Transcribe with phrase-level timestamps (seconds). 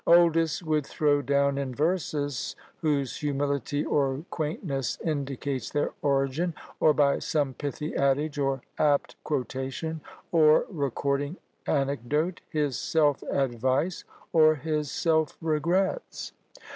[0.07, 7.19] Oldys would throw down in verses, whose humility or quaintness indicates their origin, or by
[7.19, 10.01] some pithy adage, or apt quotation,
[10.31, 11.37] or recording
[11.67, 14.03] anecdote, his self advice,
[14.33, 16.31] or his self regrets!